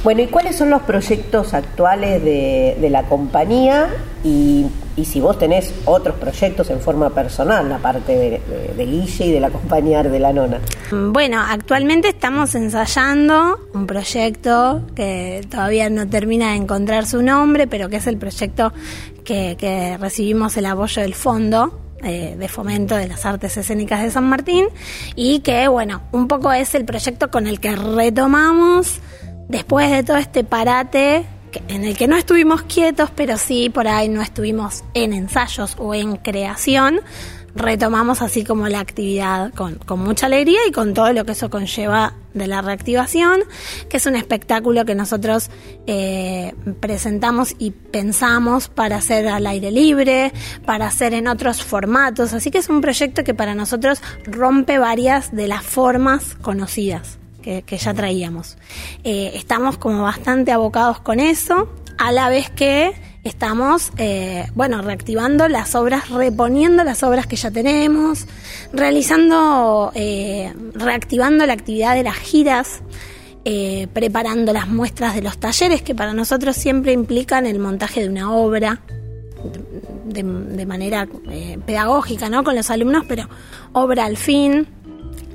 Bueno, 0.02 0.22
¿y 0.22 0.28
cuáles 0.28 0.56
son 0.56 0.70
los 0.70 0.84
proyectos 0.84 1.54
actuales 1.54 2.24
de, 2.24 2.88
la 2.90 3.04
compañía? 3.04 3.90
Y, 4.24 4.66
si 5.04 5.20
vos 5.20 5.38
tenés 5.38 5.74
otros 5.86 6.16
proyectos 6.16 6.70
en 6.70 6.80
forma 6.80 7.10
personal, 7.10 7.72
aparte 7.72 8.16
de, 8.16 8.42
de, 8.78 8.86
Guille 8.86 9.26
y 9.26 9.32
de 9.32 9.40
la 9.40 9.50
compañía 9.50 10.02
de 10.04 10.20
la 10.20 10.32
Nona. 10.32 10.60
Bueno, 10.92 11.42
actualmente 11.42 12.10
estamos 12.10 12.56
ensayando 12.56 13.60
un 13.74 13.88
proyecto 13.88 14.82
que 14.96 15.46
todavía 15.50 15.90
no 15.90 16.08
termina 16.08 16.52
de 16.52 16.58
encontrar 16.58 17.06
su 17.06 17.22
nombre, 17.22 17.68
pero 17.68 17.90
que 17.90 17.98
es 17.98 18.08
el 18.08 18.18
proyecto 18.18 18.74
que, 19.24 19.58
que 19.58 19.98
recibimos 19.98 20.56
el 20.58 20.66
apoyo 20.66 21.02
del 21.02 21.14
fondo 21.14 21.89
de 22.02 22.48
fomento 22.48 22.96
de 22.96 23.08
las 23.08 23.26
artes 23.26 23.58
escénicas 23.58 24.02
de 24.02 24.12
San 24.12 24.26
Martín 24.26 24.68
y 25.16 25.40
que, 25.40 25.68
bueno, 25.68 26.02
un 26.12 26.28
poco 26.28 26.52
es 26.52 26.76
el 26.76 26.86
proyecto 26.86 27.30
con 27.32 27.48
el 27.48 27.60
que 27.60 27.76
retomamos 27.76 29.00
después 29.48 29.92
de 29.92 30.04
todo 30.04 30.18
este 30.18 30.44
parate 30.44 31.26
en 31.68 31.84
el 31.84 31.98
que 31.98 32.08
no 32.08 32.16
estuvimos 32.16 32.64
quietos, 32.64 33.10
pero 33.16 33.38
sí 33.38 33.70
por 33.70 33.88
ahí 33.88 34.08
no 34.10 34.22
estuvimos 34.22 34.84
en 34.94 35.14
ensayos 35.14 35.76
o 35.80 35.94
en 35.94 36.18
creación, 36.18 37.02
retomamos 37.56 38.22
así 38.22 38.44
como 38.44 38.68
la 38.68 38.80
actividad 38.80 39.54
con, 39.54 39.80
mucha 40.00 40.28
alegría 40.28 40.60
y 40.68 40.72
con 40.72 40.94
todo 40.94 41.12
lo 41.14 41.26
que 41.26 41.34
eso 41.34 41.50
conlleva 41.50 42.14
de 42.34 42.48
la 42.48 42.62
reactivación, 42.62 43.42
que 43.90 43.98
es 43.98 44.06
un 44.06 44.16
espectáculo 44.16 44.86
que 44.86 44.96
nosotros 44.96 45.50
eh, 45.88 46.54
presentamos 46.80 47.56
y 47.58 47.72
pensamos 47.72 48.68
para 48.68 48.98
hacer 48.98 49.28
al 49.28 49.48
aire 49.48 49.72
libre, 49.72 50.32
para 50.66 50.88
hacer 50.88 51.14
en 51.14 51.28
otros 51.28 51.64
formatos, 51.64 52.34
así 52.34 52.52
que 52.52 52.60
es 52.60 52.70
un 52.70 52.82
proyecto 52.82 53.24
que 53.24 53.34
para 53.34 53.56
nosotros 53.56 54.02
rompe 54.26 54.78
varias 54.78 55.36
de 55.36 55.48
las 55.48 55.64
formas 55.64 56.36
conocidas 56.42 57.20
que, 57.42 57.78
ya 57.78 57.94
traíamos. 57.94 58.58
Eh, 59.04 59.32
estamos 59.34 59.78
como 59.78 60.04
bastante 60.04 60.52
abocados 60.52 61.00
con 61.00 61.20
eso, 61.20 61.68
a 61.98 62.12
la 62.12 62.30
vez 62.30 62.50
que 62.50 62.94
estamos, 63.24 63.92
eh, 63.98 64.48
bueno, 64.56 64.82
reactivando 64.82 65.48
las 65.48 65.76
obras, 65.76 66.10
reponiendo 66.10 66.84
las 66.84 67.04
obras 67.04 67.28
que 67.28 67.36
ya 67.36 67.52
tenemos, 67.52 68.26
realizando, 68.74 69.92
eh, 69.96 70.54
reactivando 70.74 71.46
la 71.46 71.54
actividad 71.54 71.96
de 71.96 72.04
las 72.04 72.16
giras, 72.16 72.82
preparando 73.94 74.54
las 74.54 74.68
muestras 74.68 75.16
de 75.16 75.24
los 75.24 75.40
talleres 75.40 75.82
que 75.82 75.96
para 75.96 76.14
nosotros 76.14 76.56
siempre 76.56 76.92
implican 76.92 77.48
el 77.48 77.58
montaje 77.58 78.02
de 78.04 78.08
una 78.08 78.32
obra, 78.32 78.80
de, 80.06 80.66
manera 80.66 81.08
eh, 81.30 81.58
pedagógica, 81.66 82.30
¿no? 82.30 82.44
Con 82.44 82.56
los 82.56 82.70
alumnos, 82.70 83.06
pero 83.08 83.30
obra 83.74 84.06
al 84.06 84.18
fin. 84.18 84.68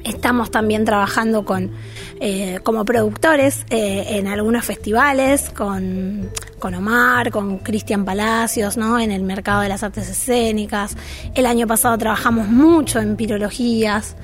Estamos 0.04 0.50
también 0.50 0.84
trabajando 0.84 1.44
con 1.44 1.72
eh, 2.20 2.60
como 2.62 2.84
productores 2.84 3.64
eh, 3.70 4.04
en 4.10 4.26
algunos 4.26 4.64
festivales, 4.64 5.50
con, 5.50 6.30
con 6.58 6.74
Omar, 6.74 7.30
con 7.30 7.58
Cristian 7.58 8.04
Palacios, 8.04 8.76
¿no? 8.76 9.00
En 9.00 9.10
el 9.10 9.22
mercado 9.22 9.62
de 9.62 9.68
las 9.68 9.82
artes 9.82 10.08
escénicas. 10.08 10.96
El 11.34 11.46
año 11.46 11.66
pasado 11.66 11.96
trabajamos 11.98 12.48
mucho 12.48 13.00
en 13.00 13.16
pirologías. 13.16 14.16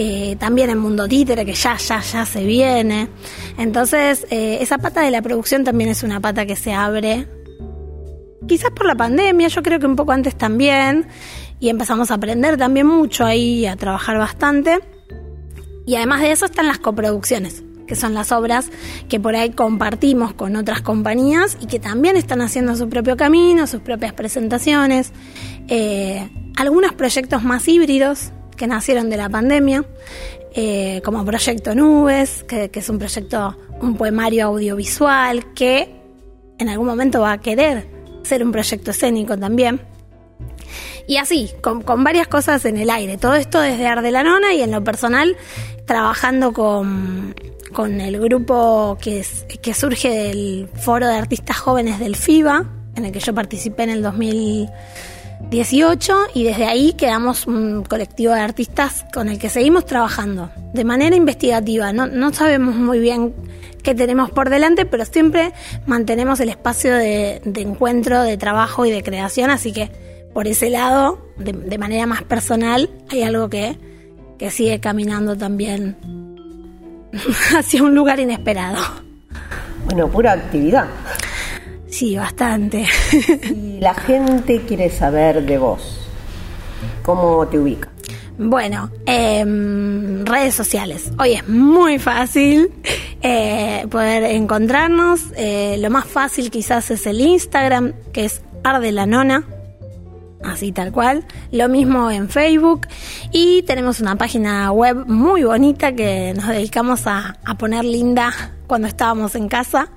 Eh, 0.00 0.36
también 0.38 0.70
en 0.70 0.78
Mundo 0.78 1.08
Títere, 1.08 1.44
que 1.44 1.54
ya, 1.54 1.76
ya, 1.76 2.00
ya 2.00 2.24
se 2.24 2.44
viene. 2.44 3.08
Entonces, 3.58 4.26
esa 4.30 4.78
pata 4.78 5.00
de 5.00 5.10
la 5.10 5.22
producción 5.22 5.64
también 5.64 5.90
es 5.90 6.04
una 6.04 6.20
pata 6.20 6.46
que 6.46 6.54
se 6.54 6.72
abre, 6.72 7.26
quizás 8.46 8.70
por 8.70 8.86
la 8.86 8.96
pandemia, 8.96 9.48
yo 9.48 9.62
creo 9.62 9.78
que 9.78 9.86
un 9.86 9.94
poco 9.94 10.12
antes 10.12 10.36
también, 10.36 11.06
y 11.60 11.68
empezamos 11.68 12.10
a 12.10 12.14
aprender 12.14 12.56
también 12.56 12.86
mucho 12.86 13.24
ahí, 13.24 13.66
a 13.66 13.76
trabajar 13.76 14.18
bastante. 14.18 14.80
Y 15.88 15.96
además 15.96 16.20
de 16.20 16.32
eso 16.32 16.44
están 16.44 16.66
las 16.66 16.78
coproducciones, 16.78 17.62
que 17.86 17.96
son 17.96 18.12
las 18.12 18.30
obras 18.30 18.68
que 19.08 19.18
por 19.18 19.34
ahí 19.34 19.52
compartimos 19.52 20.34
con 20.34 20.54
otras 20.54 20.82
compañías 20.82 21.56
y 21.62 21.66
que 21.66 21.78
también 21.78 22.18
están 22.18 22.42
haciendo 22.42 22.76
su 22.76 22.90
propio 22.90 23.16
camino, 23.16 23.66
sus 23.66 23.80
propias 23.80 24.12
presentaciones. 24.12 25.14
Eh, 25.66 26.28
algunos 26.58 26.92
proyectos 26.92 27.42
más 27.42 27.66
híbridos 27.68 28.32
que 28.54 28.66
nacieron 28.66 29.08
de 29.08 29.16
la 29.16 29.30
pandemia, 29.30 29.86
eh, 30.54 31.00
como 31.06 31.24
Proyecto 31.24 31.74
Nubes, 31.74 32.44
que, 32.44 32.70
es 32.70 32.88
un 32.90 32.98
proyecto, 32.98 33.56
un 33.80 33.96
poemario 33.96 34.48
audiovisual 34.48 35.54
que 35.54 35.88
en 36.58 36.68
algún 36.68 36.86
momento 36.86 37.22
va 37.22 37.32
a 37.32 37.38
querer 37.38 37.88
ser 38.24 38.44
un 38.44 38.52
proyecto 38.52 38.90
escénico 38.90 39.38
también. 39.38 39.80
Y 41.08 41.16
así, 41.16 41.50
con, 41.62 41.82
varias 42.04 42.28
cosas 42.28 42.64
en 42.66 42.76
el 42.76 42.90
aire. 42.90 43.16
Todo 43.16 43.34
esto 43.34 43.62
desde 43.62 43.86
Arde 43.86 44.10
la 44.10 44.22
Nona 44.22 44.52
y 44.52 44.60
en 44.60 44.70
lo 44.70 44.84
personal 44.84 45.38
trabajando 45.86 46.52
con, 46.52 47.34
el 47.78 48.20
grupo 48.20 48.98
que, 49.00 49.24
que 49.62 49.72
surge 49.72 50.10
del 50.10 50.68
Foro 50.74 51.08
de 51.08 51.14
Artistas 51.14 51.56
Jóvenes 51.56 51.98
del 51.98 52.14
FIBA, 52.14 52.66
en 52.94 53.06
el 53.06 53.12
que 53.12 53.20
yo 53.20 53.32
participé 53.32 53.84
en 53.84 53.90
el 53.90 54.02
2018 54.02 56.16
y 56.34 56.44
desde 56.44 56.66
ahí 56.66 56.92
quedamos 56.92 57.46
un 57.46 57.84
colectivo 57.84 58.34
de 58.34 58.40
artistas 58.40 59.06
con 59.10 59.30
el 59.30 59.38
que 59.38 59.48
seguimos 59.48 59.86
trabajando 59.86 60.50
de 60.74 60.84
manera 60.84 61.16
investigativa. 61.16 61.90
No, 61.94 62.06
no 62.06 62.34
sabemos 62.34 62.74
muy 62.74 62.98
bien 62.98 63.34
qué 63.82 63.94
tenemos 63.94 64.30
por 64.30 64.50
delante, 64.50 64.84
pero 64.84 65.06
siempre 65.06 65.54
mantenemos 65.86 66.38
el 66.40 66.50
espacio 66.50 66.94
de 66.94 67.40
encuentro, 67.56 68.22
de 68.22 68.36
trabajo 68.36 68.84
y 68.84 68.90
de 68.90 69.02
creación, 69.02 69.48
así 69.48 69.72
que 69.72 70.06
por 70.38 70.46
ese 70.46 70.70
lado, 70.70 71.18
de, 71.36 71.78
manera 71.78 72.06
más 72.06 72.22
personal, 72.22 72.88
hay 73.10 73.24
algo 73.24 73.50
que, 73.50 73.76
que 74.38 74.52
sigue 74.52 74.78
caminando 74.78 75.36
también 75.36 75.96
hacia 77.58 77.82
un 77.82 77.96
lugar 77.96 78.20
inesperado. 78.20 78.78
Bueno, 79.86 80.06
pura 80.06 80.34
actividad. 80.34 80.86
Sí, 81.88 82.16
bastante. 82.16 82.86
y 83.50 83.80
la 83.80 83.94
gente 83.94 84.60
quiere 84.60 84.90
saber 84.90 85.44
de 85.44 85.58
vos. 85.58 86.06
¿Cómo 87.02 87.44
te 87.48 87.58
ubica? 87.58 87.88
Bueno, 88.38 88.92
eh, 89.06 89.44
redes 90.24 90.54
sociales. 90.54 91.10
Hoy 91.18 91.32
es 91.32 91.48
muy 91.48 91.98
fácil 91.98 92.70
eh, 93.22 93.88
poder 93.90 94.22
encontrarnos. 94.22 95.20
Eh, 95.36 95.78
lo 95.80 95.90
más 95.90 96.04
fácil 96.04 96.52
quizás 96.52 96.92
es 96.92 97.08
el 97.08 97.20
Instagram, 97.20 97.92
que 98.12 98.26
es 98.26 98.40
Arde 98.62 98.92
la 98.92 99.04
Nona 99.04 99.44
así 100.42 100.72
tal 100.72 100.92
cual. 100.92 101.24
Lo 101.52 101.68
mismo 101.68 102.10
en 102.10 102.28
Facebook 102.28 102.86
y 103.32 103.62
tenemos 103.62 104.00
una 104.00 104.16
página 104.16 104.70
web 104.72 105.06
muy 105.06 105.44
bonita 105.44 105.92
que 105.92 106.34
nos 106.34 106.48
dedicamos 106.48 107.06
a, 107.06 107.36
poner 107.58 107.84
linda 107.84 108.32
cuando 108.66 108.86
estábamos 108.86 109.34
en 109.34 109.48
casa 109.48 109.90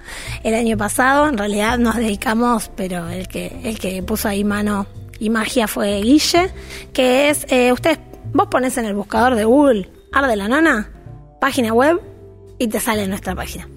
el 0.44 0.56
año 0.56 0.78
pasado. 0.78 1.28
En 1.28 1.38
realidad 1.38 1.78
nos 1.78 1.96
dedicamos, 1.96 2.72
pero 2.76 3.10
el 3.10 3.28
que, 3.28 3.60
el 3.64 3.80
que 3.80 4.02
puso 4.04 4.28
ahí 4.28 4.44
mano 4.44 4.88
y 5.20 5.30
magia 5.30 5.68
fue 5.68 6.02
Guille, 6.02 6.52
que 6.94 7.30
es, 7.30 7.46
eh, 7.50 7.72
ustedes, 7.72 8.00
vos 8.34 8.48
pones 8.48 8.78
en 8.78 8.86
el 8.86 8.96
buscador 8.96 9.36
de 9.36 9.46
Google 9.46 9.90
Arde 10.12 10.36
la 10.36 10.48
Nona, 10.48 10.90
página 11.40 11.74
web 11.74 12.02
y 12.58 12.68
te 12.68 12.80
sale 12.80 13.08
nuestra 13.08 13.36
página. 13.36 13.68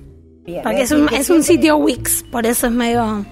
Porque 0.63 0.83
es 0.83 0.91
un, 0.91 1.09
es 1.13 1.31
un 1.31 1.43
sitio 1.43 1.77
Wix, 1.77 2.23
por 2.31 2.45
eso 2.45 2.67
es 2.67 2.73
medio 2.73 3.25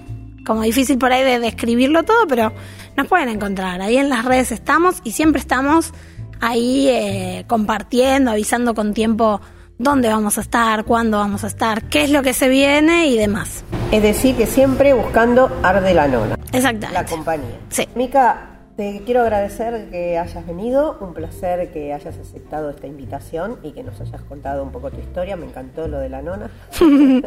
como 0.45 0.63
difícil 0.63 0.97
por 0.97 1.11
ahí 1.11 1.23
de 1.23 1.39
describirlo 1.39 2.03
todo, 2.03 2.27
pero 2.27 2.51
nos 2.95 3.07
pueden 3.07 3.29
encontrar. 3.29 3.81
Ahí 3.81 3.97
en 3.97 4.09
las 4.09 4.25
redes 4.25 4.51
estamos 4.51 5.01
y 5.03 5.11
siempre 5.11 5.39
estamos 5.39 5.93
ahí 6.41 6.89
eh, 6.89 7.45
compartiendo, 7.47 8.31
avisando 8.31 8.73
con 8.73 8.93
tiempo 8.93 9.41
dónde 9.77 10.09
vamos 10.09 10.37
a 10.37 10.41
estar, 10.41 10.85
cuándo 10.85 11.17
vamos 11.17 11.43
a 11.43 11.47
estar, 11.47 11.83
qué 11.89 12.03
es 12.03 12.09
lo 12.09 12.21
que 12.21 12.33
se 12.33 12.49
viene 12.49 13.07
y 13.07 13.17
demás. 13.17 13.63
Es 13.91 14.01
decir, 14.01 14.35
que 14.35 14.45
siempre 14.45 14.93
buscando 14.93 15.49
Arde 15.63 15.93
la 15.93 16.07
Nona. 16.07 16.35
Exactamente. 16.51 16.93
La 16.93 17.05
compañía. 17.05 17.59
Sí. 17.69 17.87
Mica, 17.95 18.53
te 18.75 19.03
quiero 19.05 19.21
agradecer 19.21 19.89
que 19.91 20.17
hayas 20.17 20.47
venido, 20.47 20.97
un 20.99 21.13
placer 21.13 21.71
que 21.71 21.93
hayas 21.93 22.17
aceptado 22.17 22.71
esta 22.71 22.87
invitación 22.87 23.59
y 23.61 23.71
que 23.71 23.83
nos 23.83 24.01
hayas 24.01 24.21
contado 24.23 24.63
un 24.63 24.71
poco 24.71 24.89
tu 24.89 24.99
historia, 24.99 25.35
me 25.35 25.45
encantó 25.45 25.87
lo 25.87 25.99
de 25.99 26.09
la 26.09 26.21
nona. 26.21 26.49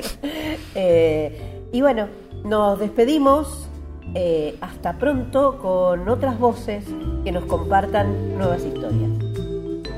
Eh, 0.78 1.68
y 1.72 1.80
bueno, 1.80 2.08
nos 2.44 2.78
despedimos, 2.78 3.68
eh, 4.18 4.56
hasta 4.62 4.94
pronto 4.94 5.58
con 5.58 6.08
otras 6.08 6.38
voces 6.38 6.84
que 7.22 7.32
nos 7.32 7.44
compartan 7.44 8.38
nuevas 8.38 8.64
historias. 8.64 9.10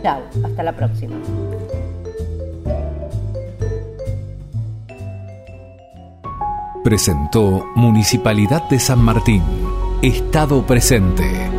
Chao, 0.03 0.23
hasta 0.45 0.63
la 0.65 0.73
próxima. 0.75 1.15
Presentó 6.83 7.65
Municipalidad 7.77 8.69
de 8.69 8.81
San 8.81 9.05
Martín. 9.05 9.45
Estado 10.03 10.67
presente. 10.67 11.58